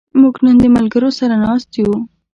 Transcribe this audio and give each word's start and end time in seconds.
موږ 0.21 0.35
نن 0.45 0.55
د 0.63 0.65
ملګرو 0.75 1.09
سره 1.19 1.35
ناست 1.43 1.69
یو. 1.79 1.93